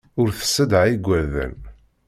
Ur 0.19 0.29
tessedha 0.39 0.81
igerdan. 0.93 1.55